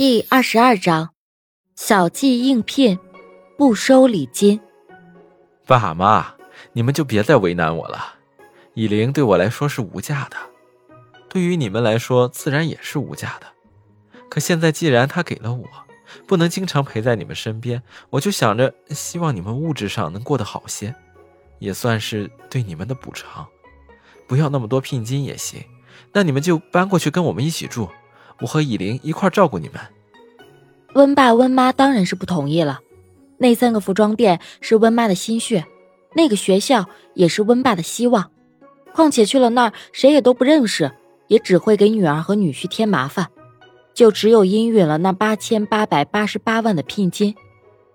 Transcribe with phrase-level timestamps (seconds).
[0.00, 1.10] 第二十二章，
[1.76, 2.98] 小计应聘，
[3.58, 4.58] 不收礼金。
[5.66, 6.36] 爸妈，
[6.72, 8.14] 你们就别再为难我了。
[8.72, 10.38] 以灵对我来说是无价的，
[11.28, 13.46] 对于你们来说自然也是无价的。
[14.30, 15.66] 可现在既然她给了我，
[16.26, 20.94] 不能经常陪在你们身边，我就想着希望你们物质上能过得好些，
[21.58, 23.46] 也算是对你们的补偿。
[24.26, 25.62] 不要那么多聘金也行，
[26.14, 27.90] 那你们就搬过去跟我们一起住。
[28.40, 29.80] 我和以玲一块照顾你们。
[30.94, 32.80] 温爸温妈当然是不同意了。
[33.38, 35.64] 那三个服装店是温妈的心血，
[36.14, 38.30] 那个学校也是温爸的希望。
[38.92, 40.92] 况且去了那儿，谁也都不认识，
[41.28, 43.28] 也只会给女儿和女婿添麻烦。
[43.94, 47.34] 就只有应允了那八千八百八十八万的聘金，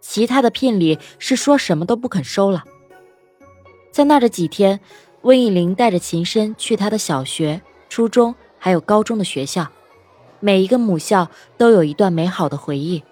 [0.00, 2.64] 其他的聘礼是说什么都不肯收了。
[3.90, 4.80] 在那儿的几天，
[5.22, 9.66] 温以玲带着秦深去他的小学、初中还有高中的学校。
[10.44, 13.02] 每一个母校都有一段美好的回忆。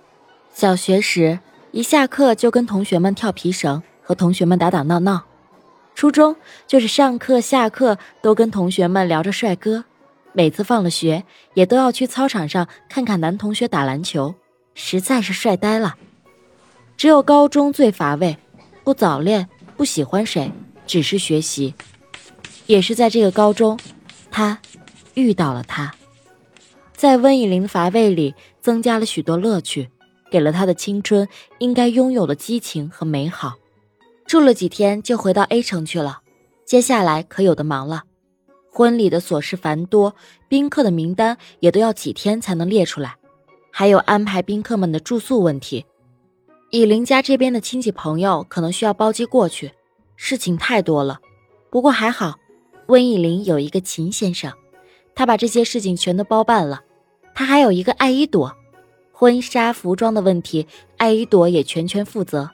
[0.52, 5.23] 小学时，一下课就跟同学们跳皮绳，和同学们打打闹闹；
[5.95, 9.87] 初中就是上课下课都跟同学们聊着帅哥，
[10.34, 14.35] 每次放了学也都要去操场上看看男同学打篮球，
[14.74, 15.95] 实在是帅呆了。
[16.98, 18.37] 只有高中最乏味，
[18.85, 19.48] 不早恋，
[19.79, 20.52] 不喜欢谁，
[20.87, 21.74] 只是学习。
[22.66, 23.79] 也是在这个高中，
[24.30, 24.59] 他
[25.14, 25.95] 遇到了他。
[27.02, 29.90] 在温以玲的乏味里，增加了许多乐趣，
[30.30, 31.26] 给了他的青春
[31.58, 33.54] 应该拥有的激情和美好。
[34.24, 36.20] 住了几天，就回到 A 城去了。
[36.64, 38.04] 接下来可有的忙了，
[38.70, 40.14] 婚礼的琐事繁多，
[40.46, 43.16] 宾客的名单也都要几天才能列出来，
[43.73, 45.84] 还有安排宾客们的住宿问题。
[46.70, 49.73] 以林家这边的亲戚朋友可能需要包机过去，
[50.14, 51.18] 事情太多了。
[51.68, 52.36] 不过还好，
[52.86, 54.52] 温以玲有一个秦先生，
[55.16, 56.84] 他把这些事情全都包办了。
[57.35, 58.55] 他还有一个艾依朵，
[59.13, 60.66] 婚纱服装的问题，
[60.97, 62.51] 艾依朵也全权负责。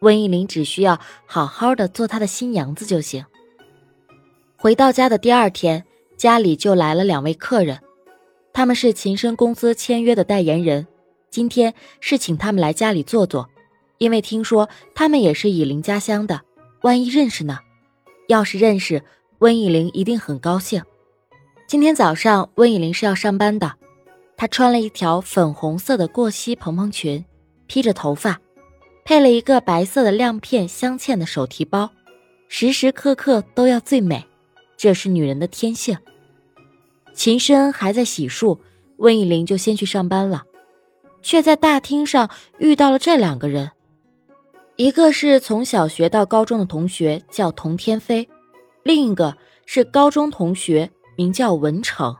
[0.00, 3.24] 温以玲只需要好好的做她的新娘子就行。
[4.56, 5.84] 回到家的第二天，
[6.16, 7.80] 家里就来了两位客人，
[8.52, 10.86] 他们是秦深公司签约的代言人，
[11.30, 13.48] 今天是请他们来家里坐坐，
[13.98, 16.42] 因为听说他们也是以玲家乡的，
[16.82, 17.58] 万一认识呢？
[18.28, 19.02] 要是认识，
[19.38, 20.82] 温以玲一定很高兴。
[21.66, 23.74] 今天早上，温以玲是要上班的。
[24.38, 27.24] 她穿了一条粉红色的过膝蓬蓬裙，
[27.66, 28.40] 披着头发，
[29.04, 31.90] 配了一个白色的亮片镶嵌的手提包，
[32.48, 34.24] 时时刻刻都要最美，
[34.76, 35.98] 这是女人的天性。
[37.12, 38.60] 秦深还在洗漱，
[38.98, 40.44] 温以玲就先去上班了，
[41.20, 43.72] 却在大厅上遇到了这两个人，
[44.76, 48.28] 一个是从小学到高中的同学，叫童天飞，
[48.84, 52.16] 另一个是高中同学，名叫文成。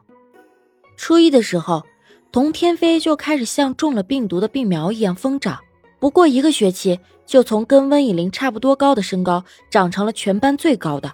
[0.97, 1.85] 初一的时候。
[2.31, 5.59] 童天飞就开始像中了病毒的病苗一样疯长，
[5.99, 11.11] 不过一个学期就从跟温以玲差不多高的身高长成了全班最高的。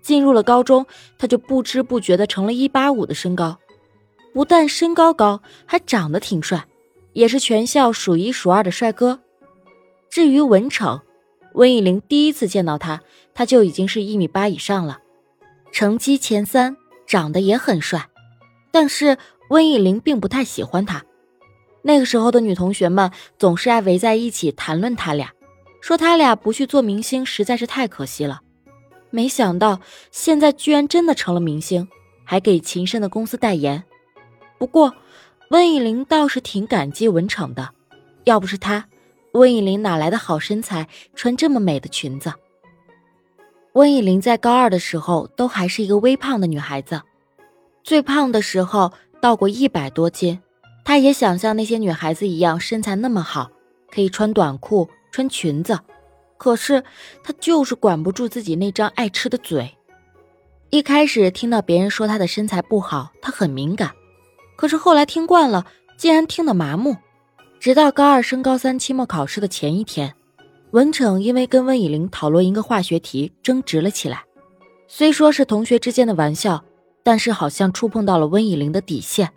[0.00, 0.86] 进入了高中，
[1.18, 3.58] 他就不知不觉的成了一八五的身高，
[4.32, 6.66] 不但身高高，还长得挺帅，
[7.14, 9.18] 也是全校数一数二的帅哥。
[10.08, 11.00] 至于文成，
[11.54, 13.02] 温以玲第一次见到他，
[13.34, 15.00] 他就已经是一米八以上了，
[15.72, 16.76] 成绩前三，
[17.08, 18.08] 长得也很帅，
[18.70, 19.18] 但是。
[19.48, 21.02] 温以玲并不太喜欢他，
[21.82, 25.32] 那个时候的女同学们总是爱围在一起谈论他俩，
[25.80, 28.42] 说他俩不去做明星实在是太可惜了。
[29.10, 31.88] 没想到现在居然真的成了明星，
[32.24, 33.82] 还给秦深的公司代言。
[34.58, 34.92] 不过
[35.50, 37.70] 温以玲倒是挺感激文成的，
[38.24, 38.84] 要不是他，
[39.32, 42.34] 温以玲哪来的好身材，穿这么美的裙子？
[43.72, 47.00] 温以玲在高二的时候都还是一个微胖的女孩子，
[47.82, 48.92] 最胖的时候。
[49.20, 50.40] 到过一百多斤，
[50.84, 53.50] 她也想像那些女孩子一样身材那么好，
[53.90, 55.78] 可以穿短裤、穿裙子。
[56.36, 56.82] 可是
[57.22, 59.74] 她就是管不住自己那张爱吃的嘴。
[60.70, 63.90] 一开始听到别人说她的身材不好，她很敏感。
[64.56, 65.66] 可是后来听惯了，
[65.96, 66.96] 竟然听得麻木。
[67.58, 70.14] 直到高二升高三期末考试的前一天，
[70.70, 74.22] 文成因为跟温以玲讨论一个化学题争执了起来。
[74.86, 76.64] 虽说是同学之间的玩笑。
[77.08, 79.32] 但是好像触碰到了温以玲的底线。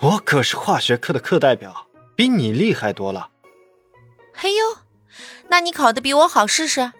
[0.00, 1.86] 我可是化学课的课代表，
[2.16, 3.30] 比你厉害多了。
[4.34, 4.78] 嘿呦，
[5.46, 6.90] 那你考的比我好试试？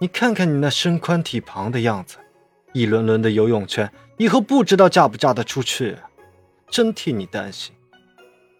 [0.00, 2.18] 你看看你那身宽体胖的样子，
[2.74, 5.96] 一轮轮的游泳圈，以后不知道嫁不嫁得出去，
[6.70, 7.74] 真替你担心。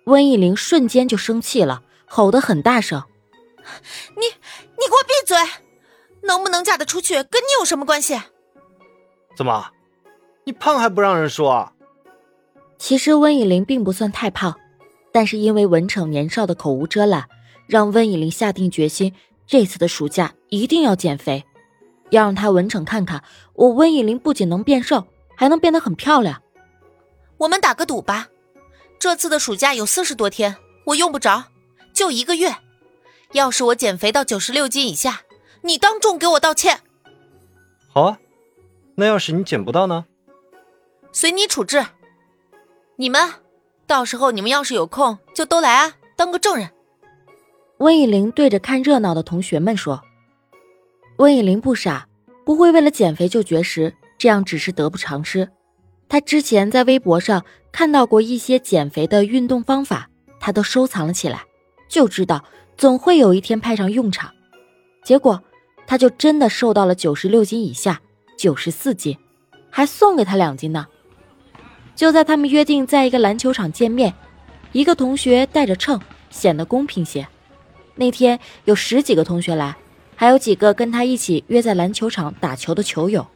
[0.04, 3.04] 温以玲瞬间就生气了，吼得很大声
[4.16, 5.36] ：“你你给我闭嘴！
[6.22, 8.18] 能不能嫁得出去，跟你有什么关系？”
[9.36, 9.70] 怎么，
[10.44, 11.72] 你胖还不让人说？
[12.78, 14.58] 其实温以玲并不算太胖，
[15.12, 17.28] 但是因为文成年少的口无遮拦，
[17.66, 19.14] 让温以玲下定决心，
[19.46, 21.44] 这次的暑假一定要减肥，
[22.10, 23.22] 要让他文成看看
[23.54, 25.06] 我温以玲不仅能变瘦，
[25.36, 26.42] 还能变得很漂亮。
[27.38, 28.28] 我们打个赌吧，
[28.98, 30.56] 这次的暑假有四十多天，
[30.86, 31.44] 我用不着，
[31.92, 32.54] 就一个月。
[33.32, 35.20] 要是我减肥到九十六斤以下，
[35.62, 36.80] 你当众给我道歉。
[37.92, 38.18] 好啊，
[39.00, 40.04] 那要是你捡不到呢？
[41.10, 41.86] 随你处置。
[42.96, 43.30] 你们，
[43.86, 46.68] 到时候你们要是有空，就都来啊，当个证人。
[47.78, 50.02] 温以玲对着看热闹的同学们说
[51.16, 52.08] ：“温以玲不傻，
[52.44, 55.48] 不会为了减肥就绝食，这样只是得不偿失。
[56.06, 57.42] 她之前在微博上
[57.72, 61.46] 看到过一些减肥的运动方法，她都收藏了起来，
[61.88, 62.44] 就知道
[62.76, 64.30] 总会有一天派上用场。
[65.02, 65.42] 结果，
[65.86, 68.02] 她就真的瘦到了九十六斤以下，
[68.40, 69.18] 九十四斤，
[69.68, 70.86] 还送给他两斤呢。
[71.94, 74.14] 就在他们约定在一个篮球场见面，
[74.72, 76.00] 一个同学带着秤，
[76.30, 77.28] 显得公平些。”
[77.96, 79.76] 那天有十几个同学来，
[80.16, 83.26] 还有几个跟他一起约在篮球场打球的球友。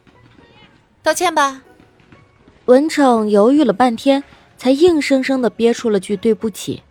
[1.03, 1.61] 道歉吧。
[2.65, 4.23] 文成犹豫了半天，
[4.57, 6.81] 才硬生生的憋出了句对不起。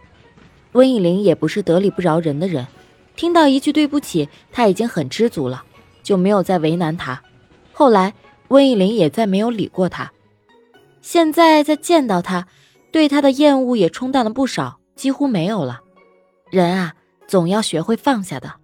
[0.70, 2.64] 温以玲也不是得理不饶人的人，
[3.16, 5.64] 听到一句对不起，他已经很知足了，
[6.04, 7.20] 就没有再为难他。
[7.74, 8.14] 后来
[8.48, 10.10] 温以玲也再没有理过他。
[11.02, 12.48] 现在再见到他，
[12.90, 15.82] 对他的厌恶也冲淡了不少，几乎没有了。
[16.50, 16.94] 人啊。
[17.26, 18.56] 总要学会放下的。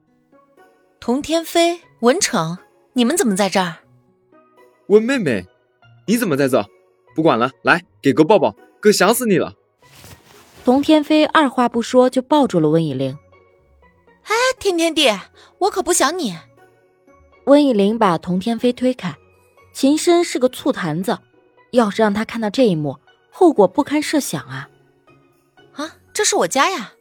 [1.01, 2.59] 童天飞、文成，
[2.93, 3.77] 你们怎么在这儿？
[4.89, 5.47] 温妹妹，
[6.07, 6.63] 你怎么在这？
[7.15, 9.55] 不管了，来给哥抱抱，哥想死你了。
[10.63, 13.19] 童天飞二话不说就抱住了温以玲。
[14.25, 15.09] 哎，天天弟，
[15.61, 16.37] 我可不想你。
[17.51, 19.17] 温以玲把童天飞推开。
[19.73, 21.19] 秦深是个醋坛子，
[21.73, 24.71] 要是让他看到这一幕，后果不堪设想啊！
[25.73, 26.93] 啊，这是我家呀。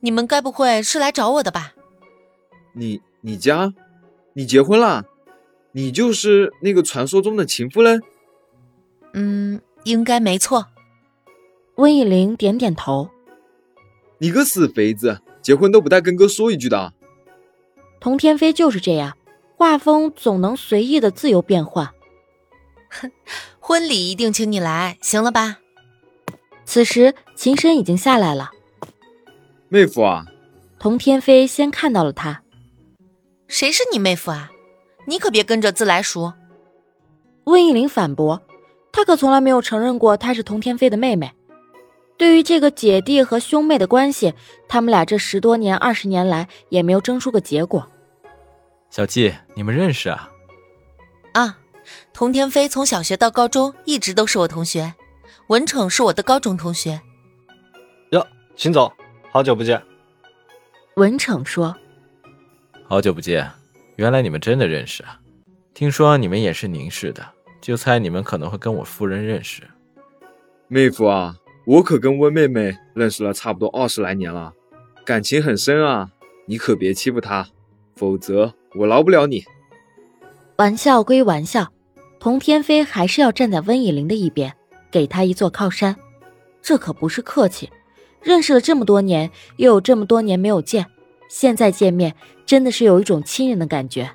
[0.00, 1.72] 你们该不会是来找我的吧？
[2.74, 3.72] 你你家，
[4.34, 5.06] 你结婚了？
[5.72, 7.98] 你就是那个传说中的情夫嘞？
[9.14, 10.66] 嗯，应该没错。
[11.76, 13.08] 温以玲点点头。
[14.18, 16.92] 你个死肥子，结婚都不带跟哥说一句的。
[18.00, 19.16] 童天飞就是这样，
[19.56, 21.90] 画风总能随意的自由变换。
[22.90, 23.10] 哼，
[23.60, 25.58] 婚礼一定请你来，行了吧？
[26.64, 28.50] 此时秦深已经下来了。
[29.68, 30.26] 妹夫啊，
[30.78, 32.42] 童天飞先看到了他。
[33.48, 34.50] 谁是你妹夫啊？
[35.06, 36.32] 你可别跟着自来熟。
[37.44, 38.42] 温以玲反驳，
[38.92, 41.32] 她可从来没有承认过她是童天飞的妹妹。
[42.16, 44.32] 对于这个姐弟和兄妹的关系，
[44.68, 47.88] 他们俩这十多年、二十年来也没有争出个结果。
[48.92, 50.30] 小季，你们认识啊？
[51.32, 51.58] 啊，
[52.12, 54.92] 童天飞从小学到高中一直都是我同学，
[55.46, 57.00] 文成是我的高中同学。
[58.10, 58.92] 哟，秦总。
[59.30, 59.82] 好久不见，
[60.96, 61.74] 文成说
[62.84, 63.50] ：“好久不见，
[63.96, 65.18] 原来你们真的认识啊！
[65.72, 67.26] 听说你们也是宁氏的，
[67.62, 69.62] 就猜你们可能会跟我夫人认识。
[70.68, 71.34] 妹夫啊，
[71.64, 74.52] 我可跟温妹妹认识了差不多二十来年了，
[75.02, 76.10] 感情很深啊！
[76.44, 77.48] 你可别欺负她，
[77.96, 79.44] 否则我饶不了你。”
[80.56, 81.72] 玩笑归玩笑，
[82.20, 84.54] 童天飞还是要站在温以玲的一边，
[84.90, 85.96] 给她一座靠山，
[86.60, 87.70] 这可不是客气。
[88.20, 90.86] 认识了这么多年，又有这么多年没有见，
[91.28, 92.14] 现在见面
[92.46, 94.08] 真的是有一种亲人的感觉。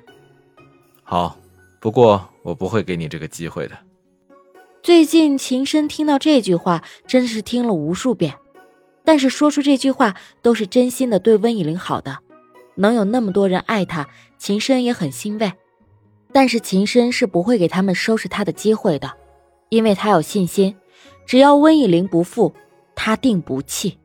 [1.02, 1.38] 好，
[1.78, 3.76] 不过我不会给你这个机会的。
[4.82, 8.34] 最近秦深听到这句话，真是听了无数遍，
[9.04, 12.18] 但是说出这句话都是真心的对温以玲好的，
[12.78, 14.08] 能有那么多人爱他，
[14.38, 15.52] 秦深也很欣慰。
[16.32, 19.12] 但是秦深是不会给他们收拾他的机会的，
[19.68, 20.76] 因为他有信心，
[21.26, 22.54] 只要温以玲不负。
[23.00, 23.96] 他定不弃。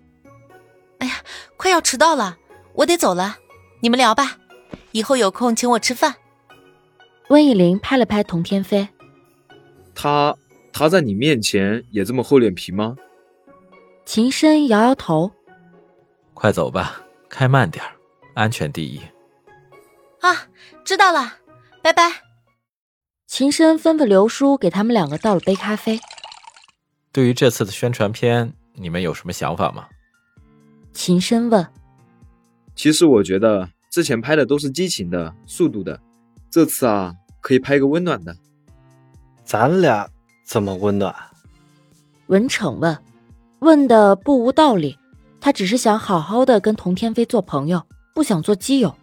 [0.99, 1.15] 哎呀，
[1.57, 2.37] 快要迟到了，
[2.73, 3.37] 我得走了。
[3.79, 4.37] 你们聊吧，
[4.91, 6.13] 以后有空请我吃饭。
[7.29, 8.87] 温以玲拍了拍童天飞，
[9.95, 10.37] 他
[10.71, 12.95] 他在你面前也这么厚脸皮吗？
[14.05, 15.31] 秦深摇摇头。
[16.35, 17.83] 快走吧，开慢点
[18.33, 18.99] 安全第一。
[20.21, 20.47] 啊，
[20.83, 21.35] 知道了，
[21.81, 22.21] 拜拜。
[23.27, 25.99] 秦深吩咐刘叔给他们两个倒了杯咖啡。
[27.11, 28.53] 对于这次的宣传片。
[28.75, 29.87] 你们有什么想法吗？
[30.93, 31.63] 秦深问。
[32.75, 36.01] 其实我觉得之前拍的都是激情的、速度的，
[36.49, 38.35] 这次啊，可以拍个温暖的。
[39.43, 40.09] 咱俩
[40.43, 41.15] 怎么温暖？
[42.25, 42.97] 文成问，
[43.59, 44.97] 问的不无道理。
[45.39, 47.83] 他只是想好好的跟童天飞做朋友，
[48.13, 48.95] 不想做基友。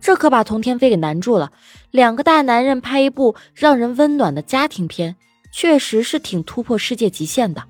[0.00, 1.52] 这可把童天飞给难住了。
[1.90, 5.16] 两个大男人拍一部让人温暖的家庭片，
[5.50, 7.64] 确实是挺突破世界极限的。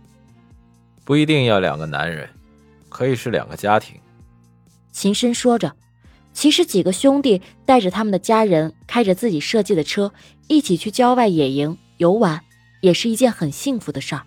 [1.04, 2.28] 不一定要两个男人，
[2.90, 3.98] 可以是两个家庭。
[4.92, 5.74] 秦深说着，
[6.34, 10.12] 其实几个兄弟带着他们的家人，开着自己设计的车，
[10.48, 12.38] 一起去郊外野营游玩，
[12.82, 14.22] 也是一件很幸福的事儿。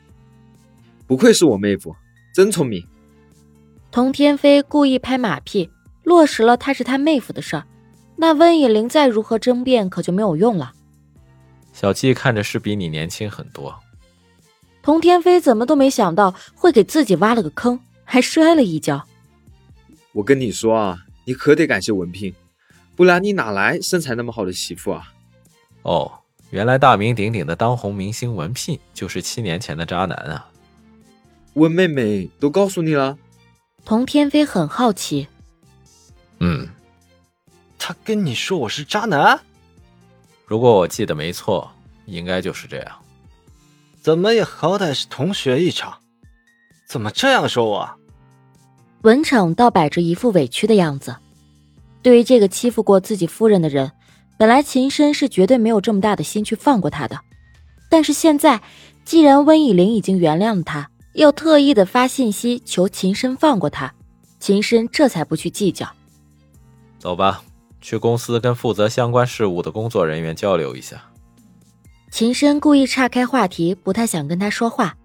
[1.05, 1.95] 不愧是我妹夫，
[2.33, 2.83] 真聪明。
[3.91, 5.69] 童天飞故意拍马屁，
[6.03, 7.63] 落实了他是他妹夫的事儿。
[8.15, 10.73] 那温以玲再如何争辩，可就没有用了。
[11.73, 13.73] 小季看着是比你年轻很多。
[14.83, 19.07] 童天飞怎么都没想到会给自己挖了个坑，还摔了一跤。
[20.11, 22.33] 我跟你说啊，你可得感谢文聘，
[22.95, 25.13] 不然你哪来身材那么好的媳妇啊？
[25.83, 26.11] 哦，
[26.49, 30.49] 原来大名鼎鼎的当红明星文聘就是七年前的渣男啊！
[31.53, 33.17] 温妹妹都告诉你了？
[33.85, 35.27] 童天飞很好奇。
[36.43, 36.67] 嗯，
[37.77, 39.39] 他跟你说我是渣男？
[40.47, 41.71] 如果我记得没错，
[42.07, 42.97] 应该就是这样。
[44.01, 45.99] 怎么也好歹是同学一场，
[46.87, 47.87] 怎么这样说我？
[49.03, 51.15] 文成倒摆着一副委屈的样子。
[52.01, 53.91] 对于这个欺负过自己夫人的人，
[54.35, 57.19] 本来秦深是绝对没有这么大的心去放过他的。
[57.87, 58.63] 但是现在，
[59.05, 63.93] 既然温以玲已经原谅了他，又特意的发信息求秦深放过他，
[64.39, 65.87] 秦深这才不去计较。
[67.01, 67.43] 走吧。
[67.81, 71.03] 去公司跟负责相关事务的工作人员交流一下。
[72.11, 74.95] 秦深故意岔开话题，不太想跟他说话，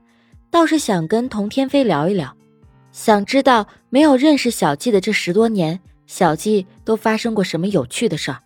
[0.51, 2.37] 倒是想跟童天飞聊一聊，
[2.93, 8.43] 想知道没有认识小季的这十多年，小季都发生过什么有趣的事儿。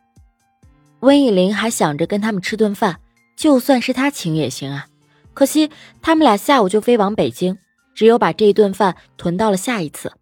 [1.00, 3.00] 温以玲还想着跟他们吃顿饭，
[3.36, 4.86] 就算是他请也行啊。
[5.34, 7.58] 可惜他们俩下午就飞往北京，
[7.96, 10.12] 只有把这一顿饭囤到了下一次。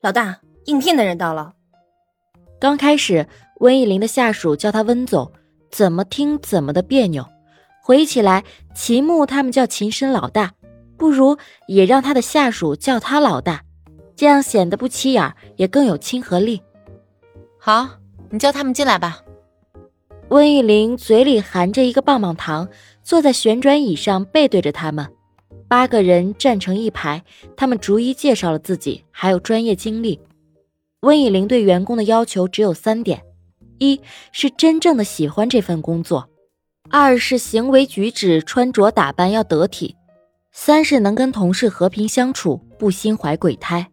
[0.00, 0.41] 老大。
[0.66, 1.54] 应聘的人到了。
[2.60, 3.26] 刚开始，
[3.60, 5.30] 温以玲的下属叫他温总，
[5.70, 7.26] 怎么听怎么的别扭。
[7.82, 10.52] 回忆起来，秦牧他们叫秦深老大，
[10.96, 13.64] 不如也让他的下属叫他老大，
[14.14, 16.62] 这样显得不起眼，也更有亲和力。
[17.58, 17.88] 好，
[18.30, 19.20] 你叫他们进来吧。
[20.28, 22.68] 温以玲嘴里含着一个棒棒糖，
[23.02, 25.06] 坐在旋转椅上，背对着他们。
[25.68, 27.24] 八个人站成一排，
[27.56, 30.20] 他们逐一介绍了自己，还有专业经历。
[31.02, 33.24] 温以玲对员工的要求只有三点：
[33.78, 36.28] 一是真正的喜欢这份工作；
[36.90, 39.96] 二是行为举止、穿着打扮要得体；
[40.52, 43.90] 三是能跟同事和平相处，不心怀鬼胎。